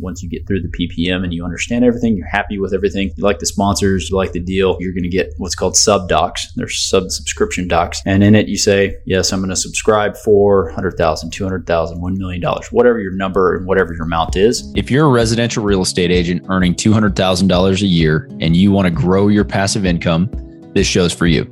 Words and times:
once 0.00 0.22
you 0.22 0.28
get 0.28 0.46
through 0.46 0.62
the 0.62 0.68
PPM 0.68 1.24
and 1.24 1.32
you 1.32 1.44
understand 1.44 1.84
everything, 1.84 2.16
you're 2.16 2.26
happy 2.26 2.58
with 2.58 2.72
everything, 2.72 3.10
you 3.16 3.24
like 3.24 3.38
the 3.38 3.46
sponsors, 3.46 4.10
you 4.10 4.16
like 4.16 4.32
the 4.32 4.40
deal, 4.40 4.76
you're 4.80 4.92
going 4.92 5.02
to 5.02 5.08
get 5.08 5.32
what's 5.38 5.54
called 5.54 5.76
sub 5.76 6.08
docs. 6.08 6.52
There's 6.54 6.80
sub 6.80 7.10
subscription 7.10 7.68
docs. 7.68 8.00
And 8.06 8.22
in 8.22 8.34
it, 8.34 8.48
you 8.48 8.56
say, 8.56 8.96
yes, 9.04 9.32
I'm 9.32 9.40
going 9.40 9.50
to 9.50 9.56
subscribe 9.56 10.16
for 10.16 10.64
100,000, 10.66 11.30
200,000, 11.30 11.98
$1 12.00 12.16
million, 12.16 12.42
whatever 12.70 13.00
your 13.00 13.12
number 13.12 13.56
and 13.56 13.66
whatever 13.66 13.92
your 13.94 14.04
amount 14.04 14.36
is. 14.36 14.72
If 14.76 14.90
you're 14.90 15.06
a 15.06 15.10
residential 15.10 15.64
real 15.64 15.82
estate 15.82 16.10
agent 16.10 16.46
earning 16.48 16.74
$200,000 16.74 17.82
a 17.82 17.86
year 17.86 18.28
and 18.40 18.56
you 18.56 18.72
want 18.72 18.86
to 18.86 18.90
grow 18.90 19.28
your 19.28 19.44
passive 19.44 19.84
income, 19.84 20.30
this 20.74 20.86
show's 20.86 21.12
for 21.12 21.26
you. 21.26 21.44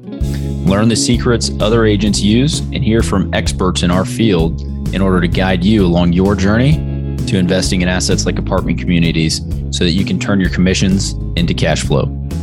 Learn 0.67 0.89
the 0.89 0.97
secrets 0.97 1.51
other 1.61 1.85
agents 1.85 2.21
use 2.21 2.61
and 2.61 2.83
hear 2.83 3.03
from 3.03 3.33
experts 3.33 3.83
in 3.83 3.91
our 3.91 4.05
field 4.05 4.61
in 4.95 5.01
order 5.01 5.21
to 5.21 5.29
guide 5.29 5.65
you 5.65 5.85
along 5.85 6.13
your 6.13 6.35
journey 6.35 6.86
to 7.27 7.39
investing 7.39 7.83
in 7.83 7.89
assets 7.89 8.27
like 8.27 8.39
apartment 8.39 8.79
communities 8.79 9.39
so 9.71 9.85
that 9.85 9.91
you 9.91 10.05
can 10.05 10.19
turn 10.19 10.40
your 10.40 10.50
commissions 10.50 11.13
into 11.36 11.54
cash 11.54 11.85
flow. 11.85 12.03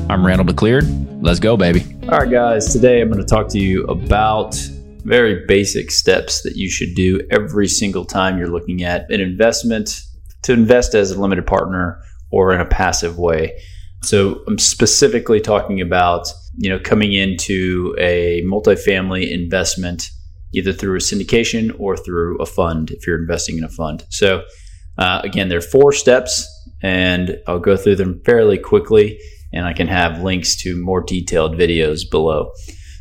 I'm 0.09 0.25
Randal 0.25 0.45
DeCleared. 0.45 1.21
Let's 1.21 1.39
go, 1.39 1.55
baby. 1.55 1.83
All 2.03 2.19
right, 2.19 2.29
guys. 2.29 2.71
Today 2.73 3.01
I'm 3.01 3.09
going 3.09 3.21
to 3.21 3.27
talk 3.27 3.47
to 3.49 3.59
you 3.59 3.83
about 3.85 4.55
very 5.03 5.45
basic 5.45 5.91
steps 5.91 6.41
that 6.43 6.55
you 6.55 6.69
should 6.69 6.95
do 6.95 7.21
every 7.31 7.67
single 7.67 8.05
time 8.05 8.37
you're 8.37 8.47
looking 8.47 8.83
at 8.83 9.09
an 9.11 9.21
investment 9.21 10.01
to 10.43 10.53
invest 10.53 10.95
as 10.95 11.11
a 11.11 11.19
limited 11.19 11.45
partner 11.45 12.01
or 12.31 12.53
in 12.53 12.61
a 12.61 12.65
passive 12.65 13.17
way. 13.17 13.57
So 14.03 14.43
I'm 14.47 14.57
specifically 14.57 15.39
talking 15.39 15.79
about, 15.79 16.27
you 16.57 16.69
know, 16.69 16.79
coming 16.79 17.13
into 17.13 17.95
a 17.97 18.43
multifamily 18.45 19.31
investment 19.31 20.09
either 20.53 20.73
through 20.73 20.95
a 20.95 20.99
syndication 20.99 21.73
or 21.79 21.97
through 21.97 22.37
a 22.37 22.45
fund 22.45 22.91
if 22.91 23.07
you're 23.07 23.19
investing 23.19 23.57
in 23.57 23.63
a 23.63 23.69
fund. 23.69 24.05
So 24.09 24.43
uh, 24.97 25.21
again, 25.23 25.49
there 25.49 25.59
are 25.59 25.61
four 25.61 25.91
steps, 25.91 26.47
and 26.81 27.37
I'll 27.47 27.59
go 27.59 27.77
through 27.77 27.95
them 27.95 28.21
fairly 28.25 28.57
quickly, 28.57 29.19
and 29.51 29.65
I 29.65 29.73
can 29.73 29.87
have 29.87 30.23
links 30.23 30.55
to 30.63 30.75
more 30.81 31.01
detailed 31.01 31.55
videos 31.55 32.01
below. 32.09 32.51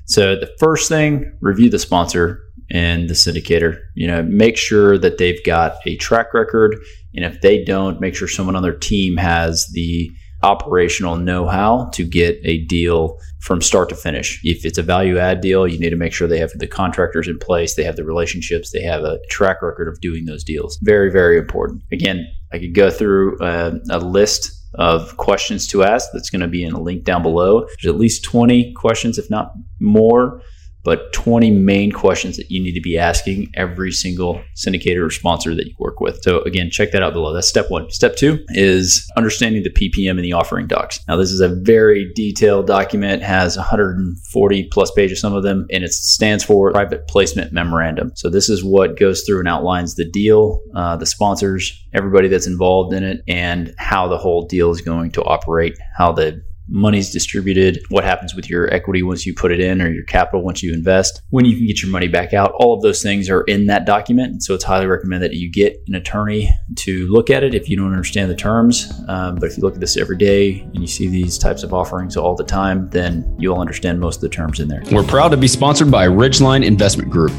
So 0.06 0.36
the 0.36 0.50
first 0.58 0.88
thing, 0.88 1.36
review 1.40 1.70
the 1.70 1.78
sponsor 1.78 2.42
and 2.70 3.08
the 3.08 3.14
syndicator. 3.14 3.80
You 3.94 4.06
know, 4.06 4.22
make 4.22 4.56
sure 4.56 4.98
that 4.98 5.18
they've 5.18 5.42
got 5.44 5.76
a 5.86 5.96
track 5.96 6.34
record, 6.34 6.76
and 7.14 7.24
if 7.24 7.40
they 7.40 7.64
don't, 7.64 8.00
make 8.00 8.14
sure 8.14 8.28
someone 8.28 8.56
on 8.56 8.62
their 8.62 8.76
team 8.76 9.16
has 9.16 9.66
the 9.72 10.10
operational 10.42 11.16
know-how 11.16 11.90
to 11.92 12.04
get 12.04 12.38
a 12.44 12.64
deal 12.64 13.18
from 13.40 13.60
start 13.60 13.88
to 13.88 13.96
finish. 13.96 14.40
If 14.44 14.64
it's 14.64 14.78
a 14.78 14.82
value 14.82 15.18
add 15.18 15.40
deal, 15.40 15.66
you 15.66 15.78
need 15.78 15.90
to 15.90 15.96
make 15.96 16.12
sure 16.12 16.28
they 16.28 16.38
have 16.38 16.52
the 16.54 16.66
contractors 16.66 17.28
in 17.28 17.38
place, 17.38 17.74
they 17.74 17.84
have 17.84 17.96
the 17.96 18.04
relationships, 18.04 18.70
they 18.70 18.82
have 18.82 19.02
a 19.02 19.18
track 19.28 19.62
record 19.62 19.88
of 19.88 20.00
doing 20.00 20.26
those 20.26 20.44
deals. 20.44 20.78
Very, 20.82 21.10
very 21.10 21.38
important. 21.38 21.82
Again, 21.92 22.26
I 22.52 22.58
could 22.58 22.74
go 22.74 22.90
through 22.90 23.38
a, 23.40 23.44
uh, 23.44 23.78
a 23.90 23.98
list 23.98 24.58
of 24.74 25.16
questions 25.16 25.66
to 25.68 25.82
ask 25.82 26.08
that's 26.12 26.30
going 26.30 26.40
to 26.40 26.48
be 26.48 26.64
in 26.64 26.72
a 26.72 26.80
link 26.80 27.04
down 27.04 27.22
below. 27.22 27.66
There's 27.82 27.92
at 27.92 28.00
least 28.00 28.24
20 28.24 28.72
questions, 28.74 29.18
if 29.18 29.28
not 29.28 29.52
more 29.80 30.40
but 30.84 31.12
20 31.12 31.50
main 31.50 31.92
questions 31.92 32.36
that 32.36 32.50
you 32.50 32.62
need 32.62 32.74
to 32.74 32.80
be 32.80 32.98
asking 32.98 33.50
every 33.54 33.92
single 33.92 34.42
syndicator 34.56 35.06
or 35.06 35.10
sponsor 35.10 35.54
that 35.54 35.66
you 35.66 35.74
work 35.78 36.00
with. 36.00 36.22
So 36.22 36.40
again, 36.42 36.70
check 36.70 36.92
that 36.92 37.02
out 37.02 37.12
below. 37.12 37.32
That's 37.32 37.48
step 37.48 37.70
one. 37.70 37.90
Step 37.90 38.16
two 38.16 38.44
is 38.50 39.08
understanding 39.16 39.62
the 39.62 39.70
PPM 39.70 40.10
and 40.12 40.24
the 40.24 40.32
offering 40.32 40.66
docs. 40.66 41.00
Now, 41.06 41.16
this 41.16 41.30
is 41.30 41.40
a 41.40 41.48
very 41.48 42.12
detailed 42.14 42.66
document, 42.66 43.22
has 43.22 43.56
140 43.56 44.68
plus 44.72 44.90
pages, 44.92 45.20
some 45.20 45.34
of 45.34 45.42
them, 45.42 45.66
and 45.70 45.84
it 45.84 45.92
stands 45.92 46.44
for 46.44 46.72
private 46.72 47.06
placement 47.08 47.52
memorandum. 47.52 48.12
So 48.14 48.28
this 48.28 48.48
is 48.48 48.64
what 48.64 48.98
goes 48.98 49.22
through 49.22 49.40
and 49.40 49.48
outlines 49.48 49.94
the 49.94 50.08
deal, 50.08 50.60
uh, 50.74 50.96
the 50.96 51.06
sponsors, 51.06 51.72
everybody 51.92 52.28
that's 52.28 52.46
involved 52.46 52.92
in 52.92 53.04
it, 53.04 53.22
and 53.28 53.74
how 53.78 54.08
the 54.08 54.18
whole 54.18 54.46
deal 54.46 54.70
is 54.70 54.80
going 54.80 55.12
to 55.12 55.22
operate, 55.22 55.78
how 55.96 56.12
the 56.12 56.42
money's 56.68 57.10
distributed, 57.10 57.80
what 57.88 58.04
happens 58.04 58.34
with 58.34 58.48
your 58.48 58.72
equity 58.72 59.02
once 59.02 59.26
you 59.26 59.34
put 59.34 59.52
it 59.52 59.60
in 59.60 59.82
or 59.82 59.90
your 59.90 60.04
capital 60.04 60.42
once 60.42 60.62
you 60.62 60.72
invest, 60.72 61.22
when 61.30 61.44
you 61.44 61.56
can 61.56 61.66
get 61.66 61.82
your 61.82 61.90
money 61.90 62.08
back 62.08 62.32
out. 62.32 62.52
All 62.56 62.74
of 62.74 62.82
those 62.82 63.02
things 63.02 63.28
are 63.28 63.42
in 63.42 63.66
that 63.66 63.84
document. 63.84 64.42
So 64.42 64.54
it's 64.54 64.64
highly 64.64 64.86
recommended 64.86 65.30
that 65.30 65.36
you 65.36 65.50
get 65.50 65.76
an 65.86 65.94
attorney 65.94 66.50
to 66.76 67.06
look 67.08 67.30
at 67.30 67.42
it 67.42 67.54
if 67.54 67.68
you 67.68 67.76
don't 67.76 67.92
understand 67.92 68.30
the 68.30 68.36
terms. 68.36 68.92
Um, 69.08 69.36
but 69.36 69.50
if 69.50 69.56
you 69.56 69.62
look 69.62 69.74
at 69.74 69.80
this 69.80 69.96
every 69.96 70.16
day 70.16 70.60
and 70.60 70.80
you 70.80 70.86
see 70.86 71.08
these 71.08 71.38
types 71.38 71.62
of 71.62 71.74
offerings 71.74 72.16
all 72.16 72.34
the 72.34 72.44
time, 72.44 72.88
then 72.90 73.36
you'll 73.38 73.60
understand 73.60 74.00
most 74.00 74.16
of 74.16 74.22
the 74.22 74.28
terms 74.28 74.60
in 74.60 74.68
there. 74.68 74.82
We're 74.90 75.04
proud 75.04 75.30
to 75.30 75.36
be 75.36 75.48
sponsored 75.48 75.90
by 75.90 76.06
Ridgeline 76.06 76.64
Investment 76.64 77.10
Group. 77.10 77.32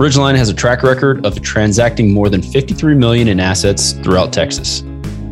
Ridgeline 0.00 0.36
has 0.36 0.48
a 0.48 0.54
track 0.54 0.82
record 0.82 1.26
of 1.26 1.40
transacting 1.42 2.12
more 2.12 2.28
than 2.28 2.42
53 2.42 2.94
million 2.94 3.28
in 3.28 3.38
assets 3.38 3.92
throughout 3.92 4.32
Texas. 4.32 4.82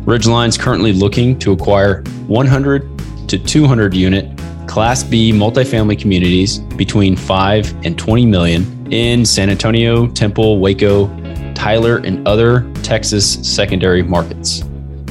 Ridgeline 0.05 0.47
is 0.47 0.57
currently 0.57 0.93
looking 0.93 1.37
to 1.39 1.51
acquire 1.51 2.03
100 2.27 2.98
to 3.29 3.37
200 3.37 3.93
unit 3.93 4.37
Class 4.67 5.03
B 5.03 5.31
multifamily 5.31 5.99
communities 5.99 6.59
between 6.59 7.15
5 7.15 7.85
and 7.85 7.97
20 7.97 8.25
million 8.25 8.93
in 8.93 9.25
San 9.25 9.49
Antonio, 9.49 10.07
Temple, 10.07 10.59
Waco, 10.59 11.07
Tyler, 11.53 11.97
and 11.97 12.27
other 12.27 12.69
Texas 12.83 13.47
secondary 13.47 14.03
markets. 14.03 14.63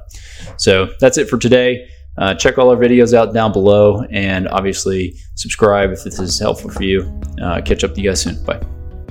So 0.58 0.90
that's 1.00 1.20
it 1.20 1.30
for 1.30 1.38
today 1.38 1.88
uh, 2.18 2.34
check 2.36 2.58
all 2.58 2.70
our 2.70 2.78
videos 2.78 3.14
out 3.14 3.34
down 3.34 3.52
below 3.52 4.04
and 4.12 4.48
obviously 4.50 5.16
subscribe 5.36 5.92
if 5.92 6.04
this 6.04 6.20
is 6.20 6.40
helpful 6.40 6.70
for 6.70 6.84
you. 6.84 7.22
Uh, 7.42 7.62
catch 7.62 7.84
up 7.84 7.94
to 7.94 8.02
you 8.02 8.10
guys 8.10 8.22
soon. 8.22 8.44
Bye. 8.44 8.62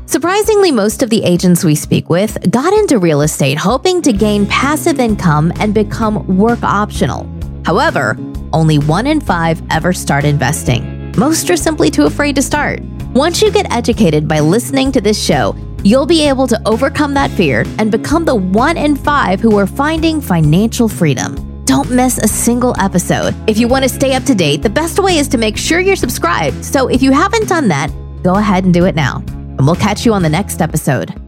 Surprisingly, 0.06 0.70
most 0.70 1.02
of 1.02 1.10
the 1.10 1.24
agents 1.24 1.64
we 1.64 1.74
speak 1.74 2.08
with 2.08 2.38
got 2.50 2.72
into 2.72 2.98
real 2.98 3.22
estate 3.22 3.58
hoping 3.58 4.00
to 4.02 4.12
gain 4.12 4.46
passive 4.46 5.00
income 5.00 5.52
and 5.58 5.74
become 5.74 6.36
work 6.36 6.62
optional. 6.62 7.28
However, 7.64 8.16
only 8.52 8.78
one 8.78 9.08
in 9.08 9.20
five 9.20 9.60
ever 9.70 9.92
start 9.92 10.24
investing. 10.24 11.12
Most 11.16 11.50
are 11.50 11.56
simply 11.56 11.90
too 11.90 12.04
afraid 12.04 12.36
to 12.36 12.42
start. 12.42 12.80
Once 13.14 13.42
you 13.42 13.50
get 13.50 13.72
educated 13.72 14.28
by 14.28 14.38
listening 14.38 14.92
to 14.92 15.00
this 15.00 15.22
show, 15.22 15.56
you'll 15.82 16.06
be 16.06 16.28
able 16.28 16.46
to 16.46 16.60
overcome 16.66 17.14
that 17.14 17.30
fear 17.32 17.64
and 17.78 17.90
become 17.90 18.24
the 18.24 18.34
one 18.34 18.76
in 18.76 18.94
five 18.94 19.40
who 19.40 19.58
are 19.58 19.66
finding 19.66 20.20
financial 20.20 20.88
freedom. 20.88 21.45
Don't 21.66 21.90
miss 21.90 22.16
a 22.18 22.28
single 22.28 22.80
episode. 22.80 23.34
If 23.48 23.58
you 23.58 23.66
want 23.66 23.82
to 23.82 23.88
stay 23.88 24.14
up 24.14 24.22
to 24.24 24.36
date, 24.36 24.62
the 24.62 24.70
best 24.70 25.00
way 25.00 25.18
is 25.18 25.26
to 25.28 25.36
make 25.36 25.56
sure 25.56 25.80
you're 25.80 25.96
subscribed. 25.96 26.64
So 26.64 26.86
if 26.86 27.02
you 27.02 27.10
haven't 27.10 27.48
done 27.48 27.66
that, 27.68 27.90
go 28.22 28.36
ahead 28.36 28.64
and 28.64 28.72
do 28.72 28.84
it 28.84 28.94
now. 28.94 29.16
And 29.26 29.66
we'll 29.66 29.74
catch 29.74 30.06
you 30.06 30.14
on 30.14 30.22
the 30.22 30.28
next 30.28 30.62
episode. 30.62 31.25